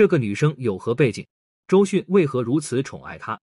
[0.00, 1.26] 这个女生有何背景？
[1.68, 3.38] 周迅为何如此宠爱她？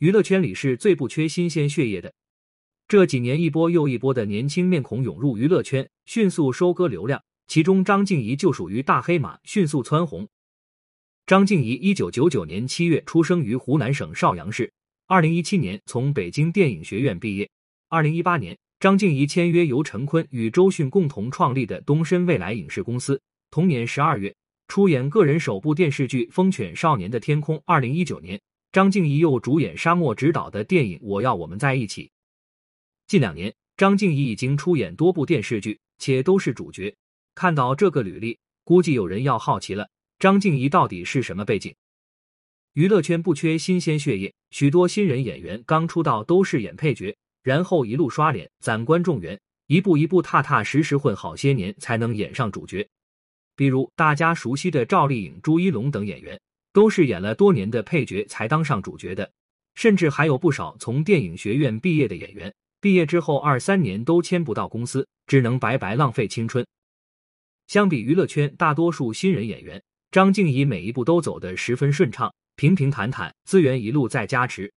[0.00, 2.12] 娱乐圈里是最不缺新鲜血液的。
[2.86, 7.24] 这几年，一波又一波的年轻面孔涌入娱乐圈，迅速收割流量。
[7.46, 10.28] 其中，张婧仪就属于大黑马，迅速蹿红。
[11.24, 14.70] 张静怡一九九九年七月出生于湖南省邵阳市，
[15.06, 17.48] 二零一七年从北京电影学院毕业。
[17.88, 23.18] 二零一八年，张静怡签约由陈坤与周迅共同创立的东深未来影视公司。
[23.50, 24.36] 同年十二月，
[24.68, 27.56] 出演个人首部电视剧《风犬少年的天空》。
[27.64, 28.38] 二零一九年，
[28.70, 32.04] 张婧仪又主演沙漠执导的电影《我要我们在一起》。
[33.06, 36.94] 近两年，张婧仪已经出演多部电视剧，且都是主角。
[37.34, 41.74] 看到这个履历，估计有人要好奇了：张静怡到底是什么背景？
[42.74, 52.86] 娱乐圈不缺新鲜血液，许多新人演员刚出道都是演配角，然后一路刷脸攒观众缘，一步一步踏踏实实混好些年，才能演上主角。
[53.58, 56.40] 比如大家熟悉的赵丽颖、朱一龙等演员，
[56.72, 59.28] 都是演了多年的配角才当上主角的。
[59.74, 62.54] 甚至还有不少从电影学院毕业的演员。
[62.80, 66.64] 毕业之后二三年都签不到公司，只能白白浪费青春。
[67.66, 74.72] 相比娱乐圈大多数新人演员，张婧仪每一步都走得十分顺畅，平平坦坦，资源一路在加持。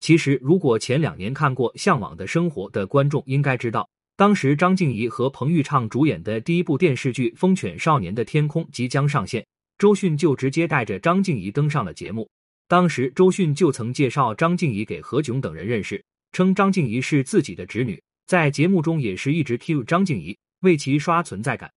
[0.00, 3.88] 其实，如果前两年看过《向往的生活》的观众应该知道，
[4.18, 9.46] 当时张婧仪和彭昱畅主演的第一部电视剧《风犬少年的天空》即将上线，
[9.78, 12.28] 周迅就直接带着张婧仪登上了节目。
[12.66, 16.04] 当时，周迅就曾介绍张婧仪给何炅等人认识。
[16.32, 21.70] 称张婧仪是自己的侄女，在节目中也是一直 cue 张婧仪，为其刷存在感。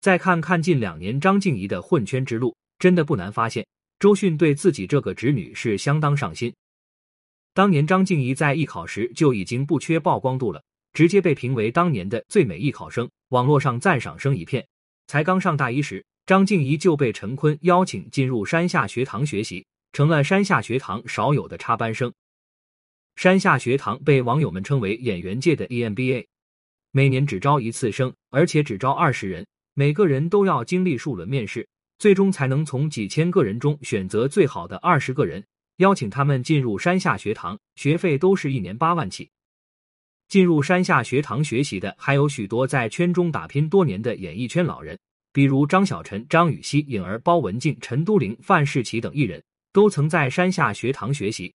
[0.00, 3.64] 再看看近两年张静怡的混圈之路，真的不难发现，
[4.00, 6.52] 周迅对自己这个侄女是相当上心。
[7.54, 10.60] 当年张静怡在艺考时就已经不缺曝光度了，
[10.98, 14.66] 直接被评为当年的最美艺考生，网络上赞赏声一片。
[15.06, 22.12] 才刚上大一时，张婧仪就被陈坤邀请进入山下学堂学习，成了山下学堂少有的插班生。
[23.14, 26.26] 山下学堂被网友们称为演员界的 EMBA，
[26.90, 31.68] 每年只招一次生，而且只招二十人，每个人都要经历数轮面试，
[32.00, 35.44] 最终才能从几千个人中选择最好的二十个人，
[35.76, 39.30] 邀请他们进入山下学堂，学费都是一年八万起。
[40.28, 44.98] 进入山下学堂学习的还有许多在圈中打拼多年的演艺圈老人，
[45.32, 51.50] 比如张小晨、张雨绮、颖儿、包文婧、陈都灵、范世琦等艺人，都曾在山下学堂学习。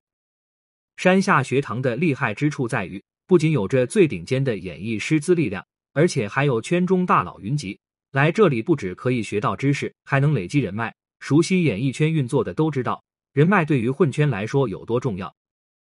[0.97, 5.63] 山下学堂的厉害之处在于，不仅有着最顶尖的演艺师资力量，
[5.94, 7.79] 而且还有圈中大佬云集。
[8.12, 10.94] 来这里不止可以学到知识，还能累积人脉。
[11.19, 15.33] 熟悉演艺圈运作的都知道，人脉对于混圈来说有多重要。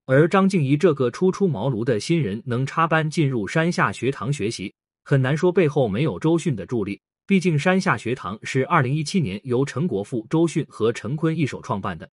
[0.08, 4.72] 而张婧仪这个初出茅庐的新人，能插班进入山下学堂学习，
[5.04, 7.02] 很难说背后没有周迅的助力。
[7.26, 12.08] 毕竟山下学堂是二零一七年由陈国富、周迅和陈坤一手创办的。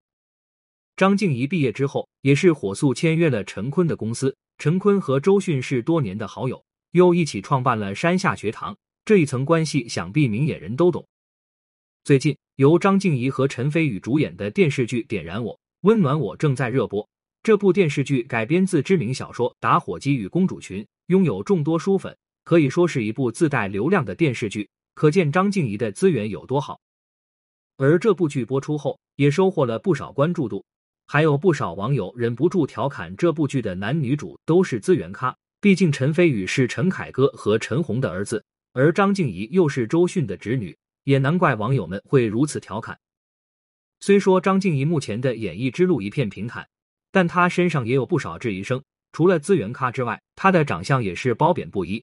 [0.96, 4.34] 张静怡毕业之后，也是火速签约了陈坤的公司。
[4.56, 8.74] 陈坤和周迅是多年的好友，又一起创办了山下学堂。
[9.04, 11.06] 这一层关系，想必明眼人都懂。
[12.04, 17.06] 最近，由张静怡和陈飞宇主演的电视剧《点燃我，温暖我》正在热播。
[17.44, 24.70] 这部电视剧改编自知名小说《打火机与公主裙》，拥有众多书粉，可以说是一部自带流量的电视剧。
[24.94, 26.80] 可见张婧仪的资源有多好。
[27.78, 30.64] 而这部剧播出后，也收获了不少关注度。
[31.04, 42.96] 还有不少网友忍不住调侃这部剧的男女主都是资源咖，毕竟陈飞宇是陈凯歌和陈红的儿子，而张婧仪又是周迅的侄女，也难怪网友们会如此调侃。
[43.98, 46.68] 虽说张静怡目前的演艺之路一片平坦，
[47.12, 48.82] 但她身上也有不少质疑声。
[49.12, 52.02] 除了资源咖之外，她的长相也是褒贬不一。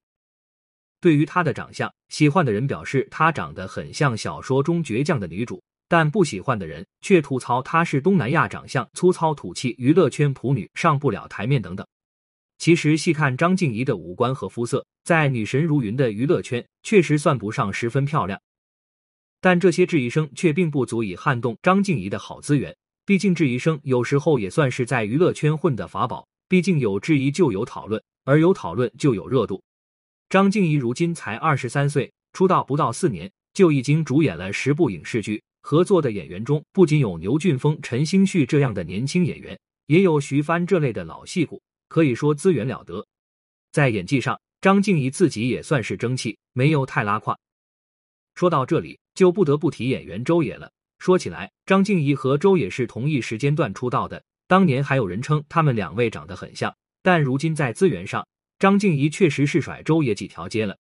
[1.02, 5.62] 对于她的长相，喜欢的人表示她长得很像小说中倔强的女主。
[5.92, 11.84] 但不喜欢的人却吐槽她是东南亚长相、粗糙土气、娱乐圈普女、上不了台面等等。
[12.60, 18.40] 其实细看张婧仪的五官和肤色，在女神如云的娱乐圈确实算不上十分漂亮。
[19.42, 22.76] 但这些质疑声却并不足以撼动张静怡的好资源。
[23.10, 26.28] 毕竟质疑声有时候也算是在娱乐圈混的法宝。
[26.48, 29.64] 毕竟有质疑就有讨论，而有讨论就有热度。
[30.30, 35.42] 张婧仪如今才二十三岁，出道不到四年就已经主演了十部影视剧。
[35.64, 43.04] 合作的演员中，不仅有牛俊峰、陈星旭这样的年轻演员，也有徐帆这类的老戏骨，可以说资源了得。
[43.72, 47.36] 在演技上，张静怡自己也算是争气，没有太拉胯。
[48.36, 50.72] 说到这里，就不得不提演员周也了。
[51.00, 56.76] 说起来，张婧仪和周也是同一时间段出道的，当年还有人称他们两位长得很像。
[57.02, 58.28] 但如今在资源上，
[58.60, 60.78] 张婧仪确实是甩周也几条街了。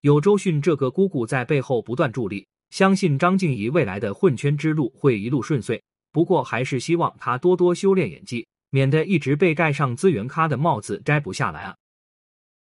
[0.00, 2.46] 有周迅这个姑姑在背后不断助力。
[2.70, 5.82] 相信张静怡未来的混圈之路会一路顺遂。
[6.10, 11.76] 不过，还是希望她多多修炼演技，免得一直被盖上资源咖的帽子摘不下来啊。